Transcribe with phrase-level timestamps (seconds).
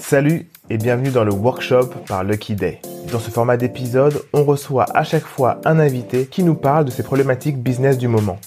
[0.00, 2.80] Salut et bienvenue dans le workshop par Lucky Day.
[3.12, 6.90] Dans ce format d'épisode, on reçoit à chaque fois un invité qui nous parle de
[6.90, 8.38] ses problématiques business du moment.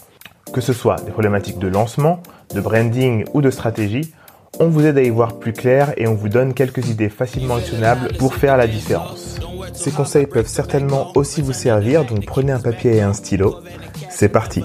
[0.52, 2.22] Que ce soit des problématiques de lancement,
[2.54, 4.14] de branding ou de stratégie,
[4.60, 7.56] on vous aide à y voir plus clair et on vous donne quelques idées facilement
[7.56, 9.40] actionnables pour faire la différence.
[9.74, 13.62] Ces conseils peuvent certainement aussi vous servir, donc prenez un papier et un stylo.
[14.10, 14.64] C'est parti.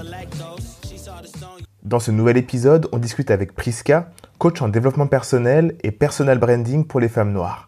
[1.83, 6.87] Dans ce nouvel épisode, on discute avec Priska, coach en développement personnel et personal branding
[6.87, 7.67] pour les femmes noires.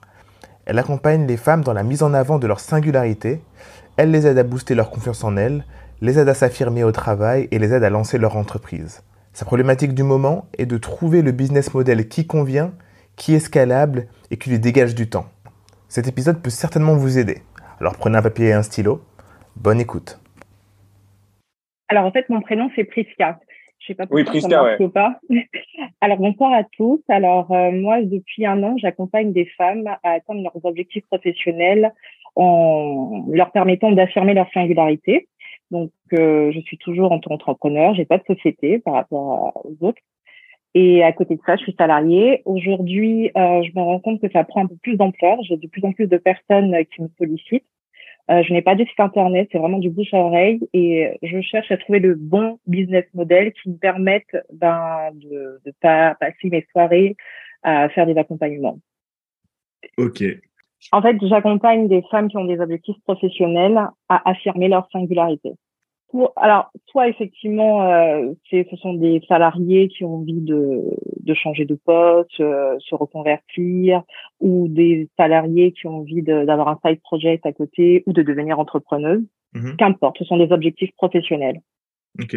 [0.65, 3.41] Elle accompagne les femmes dans la mise en avant de leur singularité,
[3.97, 5.65] elle les aide à booster leur confiance en elles,
[5.99, 9.03] les aide à s'affirmer au travail et les aide à lancer leur entreprise.
[9.33, 12.73] Sa problématique du moment est de trouver le business model qui convient,
[13.17, 15.25] qui est scalable et qui lui dégage du temps.
[15.89, 17.41] Cet épisode peut certainement vous aider.
[17.81, 19.03] Alors prenez un papier et un stylo.
[19.57, 20.21] Bonne écoute.
[21.89, 23.39] Alors en fait, mon prénom c'est Priska.
[23.81, 24.89] Je sais pas oui, Priska, ouais.
[24.89, 25.19] pas.
[26.01, 27.01] Alors bonsoir à tous.
[27.09, 31.91] Alors euh, moi, depuis un an, j'accompagne des femmes à atteindre leurs objectifs professionnels
[32.35, 35.27] en leur permettant d'affirmer leur singularité.
[35.71, 40.01] Donc, euh, je suis toujours entrepreneur, j'ai pas de société par rapport aux autres.
[40.75, 42.43] Et à côté de ça, je suis salariée.
[42.45, 45.37] Aujourd'hui, euh, je me rends compte que ça prend un peu plus d'ampleur.
[45.43, 47.65] J'ai de plus en plus de personnes qui me sollicitent.
[48.31, 51.41] Euh, je n'ai pas de site internet, c'est vraiment du bouche à oreille et je
[51.41, 56.49] cherche à trouver le bon business model qui me permette ben, de ne pas passer
[56.49, 57.17] mes soirées
[57.63, 58.79] à faire des accompagnements.
[59.97, 60.23] Ok.
[60.91, 65.51] En fait, j'accompagne des femmes qui ont des objectifs professionnels à affirmer leur singularité
[66.35, 70.81] alors, soit effectivement, euh, ce sont des salariés qui ont envie de,
[71.19, 74.03] de changer de poste, euh, se reconvertir,
[74.39, 78.59] ou des salariés qui ont envie d'avoir un side project à côté ou de devenir
[78.59, 79.23] entrepreneuse.
[79.53, 79.77] Mhm.
[79.77, 81.61] Qu'importe, ce sont des objectifs professionnels.
[82.21, 82.35] Ok.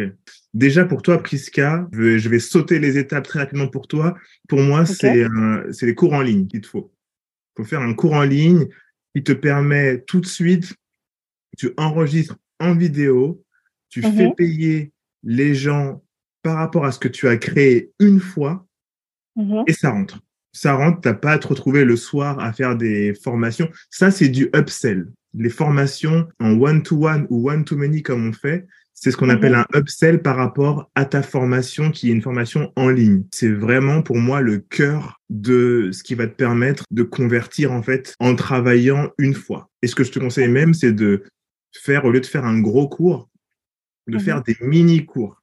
[0.53, 4.15] Déjà pour toi, Priska, je vais sauter les étapes très rapidement pour toi.
[4.47, 5.25] Pour moi, c'est
[5.71, 6.91] c'est les cours en ligne qu'il te faut.
[7.57, 8.67] Il faut faire un cours en ligne
[9.13, 10.75] qui te permet tout de suite,
[11.57, 13.44] tu enregistres en vidéo,
[13.95, 14.35] tu fais mhm.
[14.35, 14.91] payer
[15.23, 16.03] les gens
[16.43, 18.67] par rapport à ce que tu as créé une fois
[19.37, 19.63] mhm.
[19.67, 20.19] et ça rentre.
[20.51, 23.69] Ça rentre, tu n'as pas à te retrouver le soir à faire des formations.
[23.89, 25.07] Ça, c'est du upsell.
[25.33, 29.63] Les formations en one-to-one ou one-to-many comme on fait, c'est ce qu'on appelle mhm.
[29.73, 33.23] un upsell par rapport à ta formation qui est une formation en ligne.
[33.33, 37.81] C'est vraiment pour moi le cœur de ce qui va te permettre de convertir en
[37.81, 39.69] fait en travaillant une fois.
[39.81, 41.23] Et ce que je te conseille même, c'est de
[41.73, 43.29] faire, au lieu de faire un gros cours,
[44.07, 44.43] de faire mhm.
[44.47, 45.41] des mini-cours.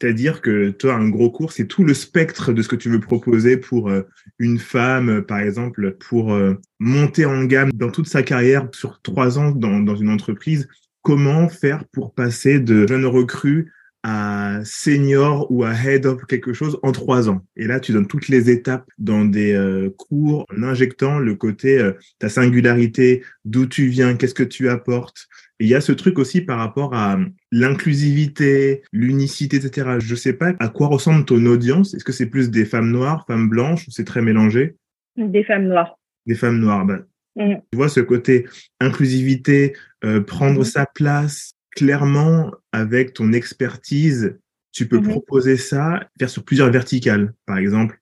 [0.00, 3.00] C'est-à-dire que toi, un gros cours, c'est tout le spectre de ce que tu veux
[3.00, 4.02] proposer pour euh,
[4.38, 9.38] une femme, par exemple, pour euh, monter en gamme dans toute sa carrière sur trois
[9.38, 10.68] ans dans, dans une entreprise.
[11.02, 16.78] Comment faire pour passer de jeune recrue à senior ou à head of quelque chose
[16.82, 17.44] en trois ans.
[17.56, 21.90] Et là, tu donnes toutes les étapes dans des euh, cours en injectant le côté
[22.18, 25.28] ta singularité, d'où tu viens, qu'est-ce que tu apportes,
[25.60, 27.18] il y a ce truc aussi par rapport à
[27.52, 29.98] l'inclusivité, l'unicité, etc.
[30.00, 31.92] Je sais pas à quoi ressemble ton audience.
[31.92, 34.76] Est-ce que c'est plus des femmes noires, femmes blanches, ou c'est très mélangé?
[35.16, 35.98] Des femmes noires.
[36.26, 36.86] Des femmes noires.
[36.86, 37.04] Ben,
[37.36, 38.46] Tu vois ce côté
[38.80, 40.70] inclusivité, euh, prendre mm-hmm.
[40.70, 44.38] sa place clairement avec ton expertise.
[44.72, 45.10] Tu peux mm-hmm.
[45.10, 47.34] proposer ça, faire sur plusieurs verticales.
[47.46, 48.00] Par exemple,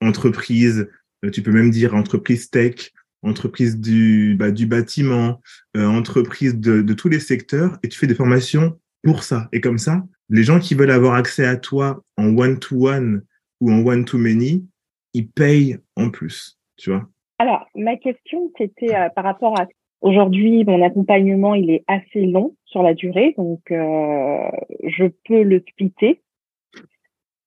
[0.00, 0.88] entreprise,
[1.24, 2.92] euh, tu peux même dire entreprise tech,
[3.22, 5.40] entreprise du, bah, du bâtiment,
[5.76, 9.48] euh, entreprise de, de, tous les secteurs, et tu fais des formations pour ça.
[9.52, 13.22] Et comme ça, les gens qui veulent avoir accès à toi en one-to-one
[13.60, 14.66] ou en one-to-many,
[15.14, 17.08] ils payent en plus, tu vois.
[17.38, 19.66] Alors, ma question, c'était euh, par rapport à
[20.02, 24.50] aujourd'hui, mon accompagnement, il est assez long sur la durée, donc euh,
[24.84, 26.20] je peux le splitter.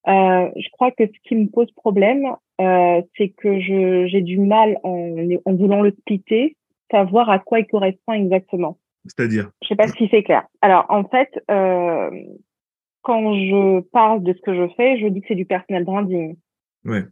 [0.08, 2.28] Euh, je crois que ce qui me pose problème,
[2.62, 5.16] euh, c'est que j'ai du mal en,
[5.46, 6.56] en voulant le splitter,
[6.92, 8.78] savoir à quoi il correspond exactement.
[9.06, 9.52] C'est-à-dire?
[9.62, 10.44] Je sais pas si c'est clair.
[10.62, 12.10] Alors en fait, euh,
[13.02, 16.36] quand je parle de ce que je fais, je dis que c'est du personal branding.
[16.86, 17.04] Ouais.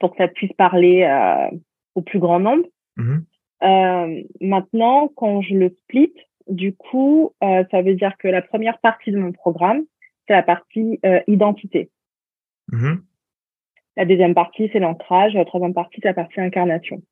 [0.00, 1.56] Pour que ça puisse parler euh,
[1.94, 2.64] au plus grand nombre.
[2.98, 3.22] Mm-hmm.
[3.62, 6.14] Euh, maintenant, quand je le split,
[6.48, 9.82] du coup, euh, ça veut dire que la première partie de mon programme,
[10.26, 11.90] c'est la partie euh, identité.
[12.72, 13.00] Mm-hmm.
[13.96, 15.34] La deuxième partie, c'est l'ancrage.
[15.34, 17.02] La troisième partie, c'est la partie incarnation.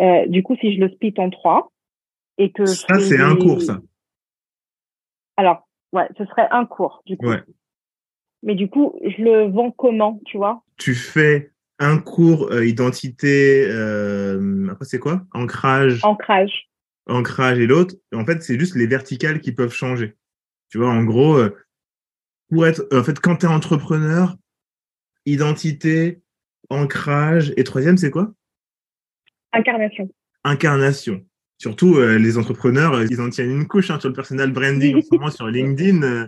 [0.00, 1.72] Euh, du coup, si je le split en trois
[2.38, 3.80] et que ça, c'est un cours, ça.
[5.36, 7.28] Alors, ouais, ce serait un cours, du coup.
[7.28, 7.42] Ouais.
[8.42, 10.62] Mais du coup, je le vends comment, tu vois?
[10.78, 13.66] Tu fais un cours euh, identité.
[13.66, 15.22] Euh, après, c'est quoi?
[15.32, 16.00] Ancrage.
[16.04, 16.68] Ancrage.
[17.06, 17.96] Ancrage et l'autre.
[18.14, 20.14] En fait, c'est juste les verticales qui peuvent changer.
[20.68, 21.56] Tu vois, en gros, euh,
[22.50, 24.36] pour être, en fait, quand tu es entrepreneur,
[25.24, 26.20] identité,
[26.68, 27.52] ancrage.
[27.56, 28.32] Et troisième, c'est quoi?
[29.52, 30.08] Incarnation.
[30.44, 31.24] Incarnation.
[31.58, 35.08] Surtout, les entrepreneurs, ils en tiennent une couche hein, sur le personal branding en ce
[35.12, 36.26] moment sur LinkedIn.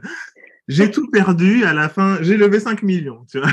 [0.70, 1.64] Euh, j'ai tout perdu.
[1.64, 3.24] À la fin, j'ai levé 5 millions.
[3.30, 3.52] Tu vois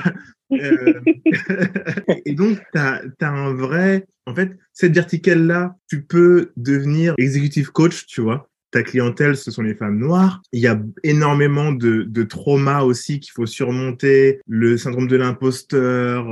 [2.25, 4.05] et donc, tu as, un vrai...
[4.25, 8.49] En fait, cette verticale-là, tu peux devenir executive coach, tu vois.
[8.71, 10.41] Ta clientèle, ce sont les femmes noires.
[10.51, 14.39] Il y a énormément de, de traumas aussi qu'il faut surmonter.
[14.47, 16.27] Le syndrome de l'imposteur,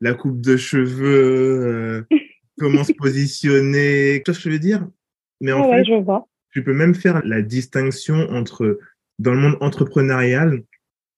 [0.00, 2.06] la coupe de cheveux,
[2.58, 4.22] comment se positionner.
[4.24, 4.86] Tu vois ce que je veux dire?
[5.40, 6.28] Mais en fait, je vois.
[6.52, 8.78] tu peux même faire la distinction entre,
[9.18, 10.62] dans le monde entrepreneurial,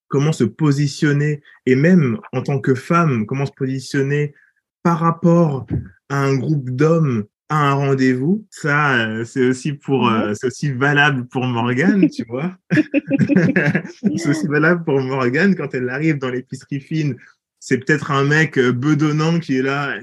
[0.09, 4.35] comment se positionner, et même en tant que femme, comment se positionner
[4.83, 5.67] par rapport
[6.09, 10.73] à un groupe d'hommes à un rendez-vous, ça, euh, c'est aussi pour, euh, c'est aussi
[10.73, 12.57] valable pour Morgane, tu vois.
[12.73, 15.55] c'est aussi valable pour Morgane.
[15.55, 17.17] Quand elle arrive dans l'épicerie fine.
[17.61, 19.97] C'est peut-être un mec euh, bedonnant qui est là,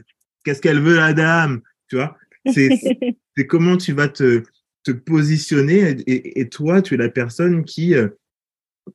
[0.44, 1.62] Qu'est-ce qu'elle veut, la dame?
[1.88, 2.18] Tu vois?
[2.52, 2.70] C'est
[3.48, 4.44] comment tu vas te,
[4.84, 8.10] te positionner et, toi, tu es la personne qui euh,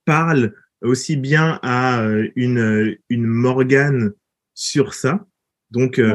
[0.05, 4.13] parle aussi bien à euh, une, une Morgane
[4.55, 5.27] sur ça.
[5.71, 6.15] Donc, euh,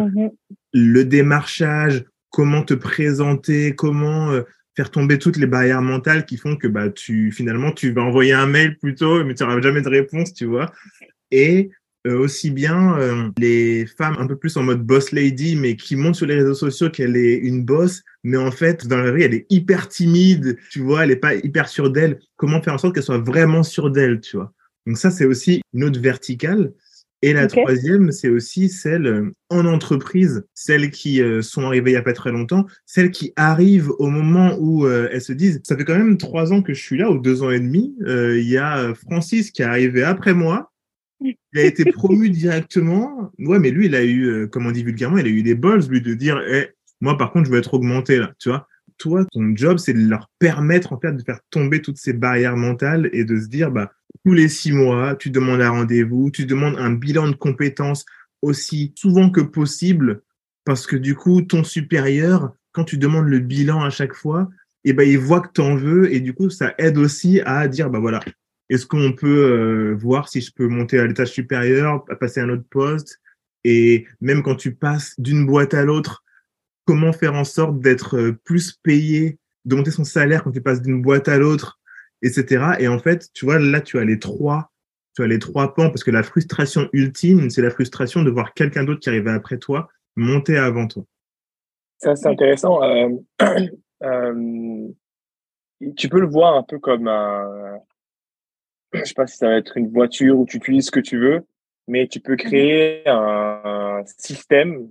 [0.73, 4.31] le démarchage, comment te présenter, comment
[4.75, 8.33] faire tomber toutes les barrières mentales qui font que bah, tu finalement tu vas envoyer
[8.33, 10.71] un mail plutôt, mais tu n'auras jamais de réponse, tu vois.
[11.31, 11.71] Et
[12.05, 15.95] euh, aussi bien euh, les femmes un peu plus en mode boss lady, mais qui
[15.95, 19.23] montrent sur les réseaux sociaux qu'elle est une boss, mais en fait, dans la vie,
[19.23, 22.19] elle est hyper timide, tu vois, elle est pas hyper sûre d'elle.
[22.35, 24.51] Comment faire en sorte qu'elle soit vraiment sûre d'elle, tu vois?
[24.85, 26.73] Donc ça, c'est aussi une autre verticale.
[27.21, 31.97] Et la troisième, c'est aussi celle euh, en entreprise, celles qui sont arrivées il y
[31.97, 35.85] a pas très longtemps, celles qui arrivent au moment où elles se disent, ça fait
[35.85, 37.95] quand même trois ans que je suis là, ou deux ans et demi.
[38.05, 40.72] Il y a Francis qui est arrivé après moi,
[41.23, 43.31] il a été promu directement.
[43.39, 45.55] Ouais, mais lui, il a eu, euh, comme on dit vulgairement, il a eu des
[45.55, 46.69] balls, lui, de dire, eh,
[47.01, 48.49] moi, par contre, je veux être augmenté, là, tu.
[48.99, 53.09] Toi, ton job, c'est de leur permettre, en de faire tomber toutes ces barrières mentales
[53.11, 53.91] et de se dire, bah,
[54.23, 58.05] tous les six mois, tu demandes un rendez-vous, tu demandes un bilan de compétences
[58.41, 60.21] aussi souvent que possible,
[60.63, 64.49] parce que du coup, ton supérieur, quand tu demandes le bilan à chaque fois,
[64.83, 67.89] eh ben, il voit que tu veux et du coup, ça aide aussi à dire,
[67.89, 68.19] bah voilà,
[68.69, 72.49] est-ce qu'on peut euh, voir si je peux monter à l'étage supérieur, passer à un
[72.49, 73.19] autre poste?
[73.63, 76.23] Et même quand tu passes d'une boîte à l'autre,
[76.85, 80.81] comment faire en sorte d'être euh, plus payé, de monter son salaire quand tu passes
[80.81, 81.79] d'une boîte à l'autre,
[82.21, 82.75] etc.
[82.79, 84.71] Et en fait, tu vois, là, tu as les trois,
[85.15, 88.53] tu as les trois pans parce que la frustration ultime, c'est la frustration de voir
[88.53, 91.03] quelqu'un d'autre qui arrive après toi monter avant toi.
[91.97, 92.83] Ça, c'est intéressant.
[92.83, 93.09] Euh,
[95.95, 97.79] tu peux le voir un peu comme un,
[98.93, 101.17] je sais pas si ça va être une voiture où tu utilises ce que tu
[101.17, 101.45] veux,
[101.87, 104.89] mais tu peux créer un, système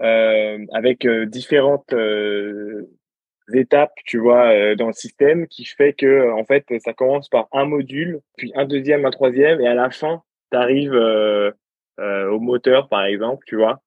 [0.00, 2.88] euh, avec euh, différentes euh,
[3.52, 7.48] étapes, tu vois, euh, dans le système, qui fait que en fait, ça commence par
[7.52, 10.94] un module, puis un deuxième, un troisième, et à la fin, tu arrives
[11.98, 13.82] au moteur, par exemple, tu vois,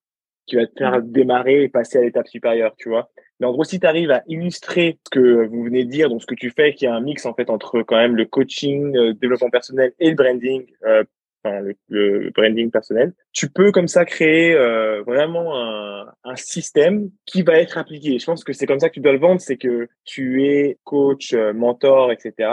[0.46, 3.10] qui va te faire démarrer et passer à l'étape supérieure, tu vois.
[3.40, 6.22] Mais en gros, si tu arrives à illustrer ce que vous venez de dire, donc
[6.22, 8.92] ce que tu fais, qui est un mix en fait entre quand même le coaching,
[8.92, 11.02] le euh, développement personnel et le branding, euh,
[11.44, 17.42] enfin le, branding personnel, tu peux comme ça créer euh, vraiment un, un, système qui
[17.42, 18.18] va être appliqué.
[18.18, 20.78] Je pense que c'est comme ça que tu dois le vendre, c'est que tu es
[20.84, 22.50] coach, euh, mentor, etc.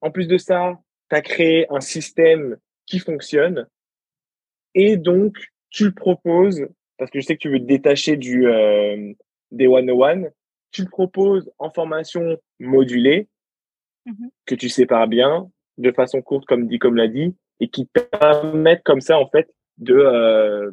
[0.00, 0.78] En plus de ça,
[1.10, 3.66] tu as créé un système qui fonctionne
[4.74, 5.36] et donc
[5.70, 6.66] tu le proposes
[6.98, 9.12] parce que je sais que tu veux te détacher du euh,
[9.50, 10.30] des one-on-one,
[10.72, 13.28] tu le proposes en formation modulée,
[14.06, 17.86] mmh que tu sépares bien, de façon courte, comme dit, comme l'a dit, et qui
[17.86, 20.70] te permettent comme ça, en fait, de, euh,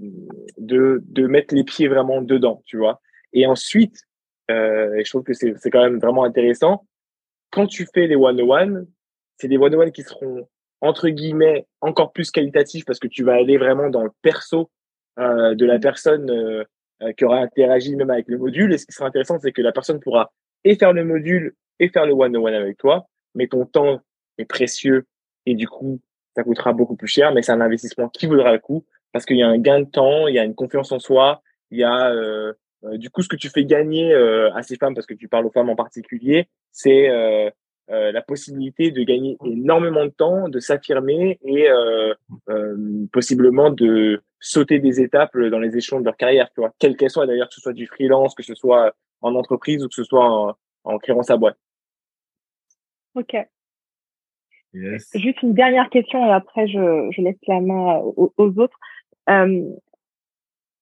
[0.57, 3.01] de, de mettre les pieds vraiment dedans, tu vois.
[3.33, 4.01] Et ensuite,
[4.49, 6.85] euh, et je trouve que c'est, c'est quand même vraiment intéressant,
[7.51, 8.87] quand tu fais des one-on-one,
[9.37, 10.47] c'est des one-on-one qui seront,
[10.81, 14.69] entre guillemets, encore plus qualitatifs parce que tu vas aller vraiment dans le perso
[15.19, 15.81] euh, de la mmh.
[15.81, 16.63] personne euh,
[17.15, 18.73] qui aura interagi même avec le module.
[18.73, 20.31] Et ce qui sera intéressant, c'est que la personne pourra
[20.63, 24.01] et faire le module et faire le one-on-one avec toi, mais ton temps
[24.37, 25.05] est précieux
[25.45, 25.99] et du coup,
[26.35, 29.37] ça coûtera beaucoup plus cher, mais c'est un investissement qui vaudra le coup parce qu'il
[29.37, 31.83] y a un gain de temps, il y a une confiance en soi, il y
[31.83, 35.07] a euh, euh du coup ce que tu fais gagner euh, à ces femmes, parce
[35.07, 37.49] que tu parles aux femmes en particulier, c'est euh,
[37.89, 42.13] euh, la possibilité de gagner énormément de temps, de s'affirmer et euh,
[42.49, 46.97] euh, possiblement de sauter des étapes dans les échelons de leur carrière, tu vois, quelle
[46.97, 49.95] qu'elle soit d'ailleurs, que ce soit du freelance, que ce soit en entreprise ou que
[49.95, 51.57] ce soit en, créant sa boîte.
[53.15, 53.37] Ok.
[54.73, 58.77] Juste une dernière question et après je, je laisse la main aux, autres.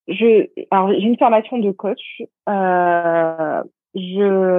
[0.07, 2.23] je, alors j'ai une formation de coach.
[2.49, 3.63] Euh,
[3.95, 4.54] je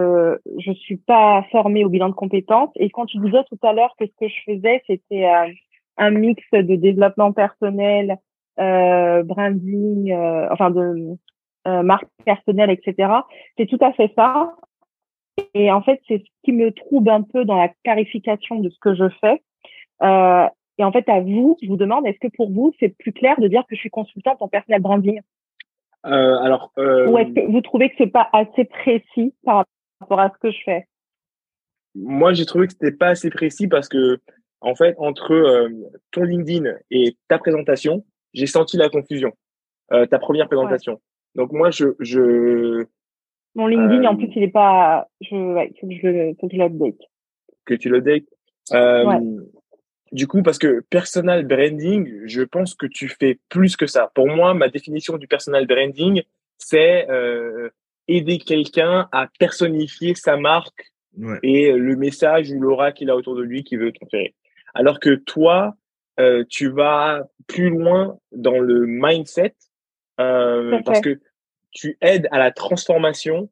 [0.67, 3.95] je suis pas formée au bilan de compétences et quand tu disais tout à l'heure
[3.99, 5.49] que ce que je faisais c'était euh,
[5.97, 8.19] un mix de développement personnel,
[8.59, 11.17] euh, branding, euh, enfin de
[11.67, 13.13] euh, marque personnelle, etc.
[13.57, 14.55] C'est tout à fait ça.
[15.55, 18.79] Et en fait, c'est ce qui me trouble un peu dans la clarification de ce
[18.81, 19.43] que je fais.
[20.03, 20.47] Euh,
[20.79, 23.39] et en fait, à vous, je vous demande, est-ce que pour vous, c'est plus clair
[23.41, 25.21] de dire que je suis consultante en personnel branding?
[26.07, 29.65] Euh, alors, euh, Ou est-ce que vous trouvez que c'est pas assez précis par
[30.01, 30.89] rapport à ce que je fais
[31.95, 34.21] Moi, j'ai trouvé que c'était pas assez précis parce que,
[34.61, 35.69] en fait, entre euh,
[36.11, 39.33] ton LinkedIn et ta présentation, j'ai senti la confusion.
[39.93, 41.01] Euh, ta première présentation.
[41.35, 42.87] Donc moi, je, je
[43.55, 45.09] mon LinkedIn, en plus, il est pas.
[45.23, 47.01] Je, ouais, faut que je faut que je l'update.
[47.65, 48.25] Que tu l'updates.
[48.71, 49.21] Ouais.
[50.13, 54.11] Du coup, parce que personal branding, je pense que tu fais plus que ça.
[54.15, 56.23] Pour moi, ma définition du personal branding,
[56.59, 57.71] c'est euh,
[58.09, 61.39] aider quelqu'un à personnifier sa marque ouais.
[61.43, 64.35] et le message ou l'aura qu'il a autour de lui qui veut transférer.
[64.75, 65.75] Alors que toi,
[66.21, 69.55] euh, tu vas plus loin dans le mindset
[70.21, 71.21] euh, parce que
[71.73, 73.51] tu aides à la transformation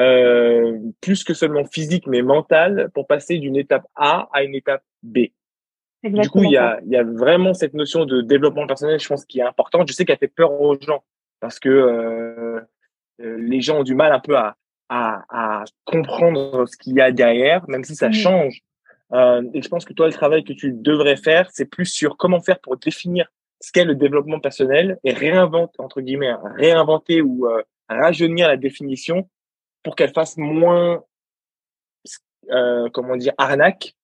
[0.00, 4.82] euh, plus que seulement physique mais mentale pour passer d'une étape A à une étape
[5.02, 5.18] B.
[6.02, 9.00] Exactement du coup, il y a, il y a vraiment cette notion de développement personnel,
[9.00, 9.88] je pense, qui est importante.
[9.88, 11.02] Je sais qu'elle fait peur aux gens
[11.40, 12.60] parce que euh,
[13.18, 14.56] les gens ont du mal un peu à,
[14.88, 18.60] à, à comprendre ce qu'il y a derrière, même si ça change.
[19.12, 22.16] Euh, et je pense que toi, le travail que tu devrais faire, c'est plus sur
[22.16, 23.30] comment faire pour définir
[23.60, 29.28] ce qu'est le développement personnel et réinventer, entre guillemets, réinventer ou euh, rajeunir la définition
[29.82, 31.04] pour qu'elle fasse moins,
[32.50, 33.94] euh, comment dire, arnaque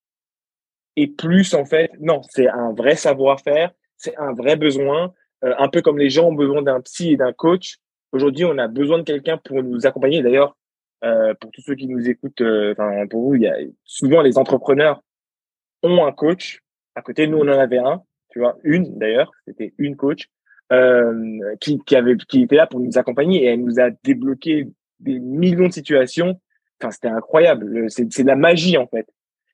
[0.96, 5.14] et plus en fait, non, c'est un vrai savoir-faire, c'est un vrai besoin,
[5.44, 7.78] euh, un peu comme les gens ont besoin d'un psy et d'un coach.
[8.12, 10.22] Aujourd'hui, on a besoin de quelqu'un pour nous accompagner.
[10.22, 10.56] D'ailleurs,
[11.04, 14.20] euh, pour tous ceux qui nous écoutent, euh, enfin pour vous, il y a souvent
[14.20, 15.02] les entrepreneurs
[15.82, 16.60] ont un coach.
[16.94, 20.28] À côté, nous, on en avait un, tu vois, une d'ailleurs, c'était une coach
[20.72, 24.68] euh, qui, qui avait, qui était là pour nous accompagner et elle nous a débloqué
[24.98, 26.40] des millions de situations.
[26.80, 27.90] Enfin, c'était incroyable.
[27.90, 29.06] C'est, c'est de la magie en fait.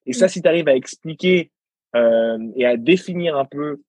[0.07, 1.51] Et ça, si tu arrives à expliquer
[1.95, 3.81] euh, et à définir un peu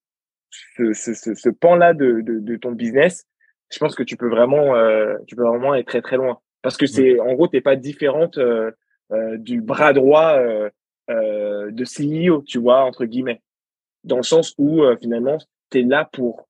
[0.50, 3.26] ce, ce, ce, ce pan-là de, de, de, ton business,
[3.70, 6.38] je pense que tu peux vraiment, euh, tu peux vraiment être très très loin.
[6.62, 8.70] Parce que c'est, en gros, t'es pas différente euh,
[9.12, 10.68] euh, du bras droit euh,
[11.10, 13.40] euh, de CEO, tu vois, entre guillemets,
[14.04, 15.38] dans le sens où euh, finalement,
[15.70, 16.48] t'es là pour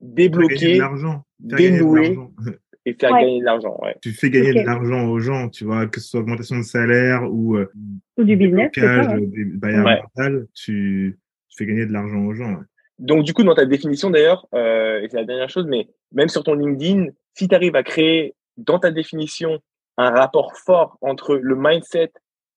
[0.00, 2.16] débloquer, l'argent, dénouer
[2.86, 3.20] et faire Ouais.
[3.20, 3.78] gagner de l'argent.
[3.82, 3.94] Ouais.
[4.00, 7.22] Tu fais gagner de l'argent aux gens, tu vois, que ce soit augmentation de salaire
[7.30, 7.70] ou euh,
[8.16, 9.14] Ou du business, c'est blocage ça.
[9.14, 9.26] ouais.
[9.26, 10.00] des barrières Ouais.
[10.02, 11.18] mentales, tu,
[11.48, 12.56] tu fais gagner de l'argent aux gens.
[13.00, 16.28] Donc, du coup, dans ta définition d'ailleurs, euh, et c'est la dernière chose, mais même
[16.28, 19.58] sur ton LinkedIn, si tu arrives à créer dans ta définition
[19.96, 22.12] un rapport fort entre le mindset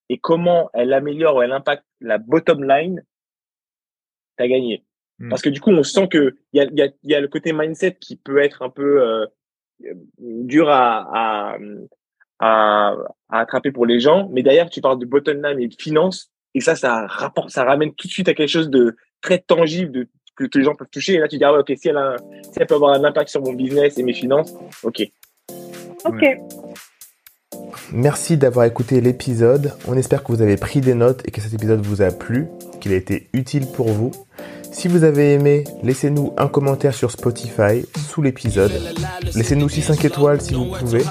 [0.09, 3.01] et comment elle améliore ou elle impacte la bottom line,
[4.37, 4.83] tu as gagné.
[5.19, 5.29] Mm.
[5.29, 7.15] Parce que du coup, on sent que il y a, il y, a, il y
[7.15, 9.25] a le côté mindset qui peut être un peu euh,
[10.19, 11.57] dur à, à,
[12.39, 12.95] à,
[13.29, 16.33] à attraper pour les gens, mais derrière, tu parles de bottom line et de finance,
[16.53, 19.91] et ça, ça rapporte, ça ramène tout de suite à quelque chose de très tangible,
[19.91, 21.13] de que, que les gens peuvent toucher.
[21.13, 23.03] Et là, tu dis, ah ouais, ok, si elle, a, si elle peut avoir un
[23.03, 25.01] impact sur mon business et mes finances, ok.
[26.05, 26.23] Ok.
[27.91, 29.73] Merci d'avoir écouté l'épisode.
[29.87, 32.47] On espère que vous avez pris des notes et que cet épisode vous a plu,
[32.81, 34.11] qu'il a été utile pour vous.
[34.71, 38.71] Si vous avez aimé, laissez-nous un commentaire sur Spotify sous l'épisode.
[39.35, 41.03] Laissez-nous aussi 5 étoiles si vous pouvez.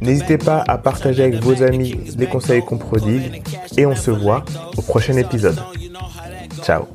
[0.00, 3.42] N'hésitez pas à partager avec vos amis les conseils qu'on prodigue.
[3.76, 4.44] Et on se voit
[4.78, 5.58] au prochain épisode.
[6.62, 6.86] Ciao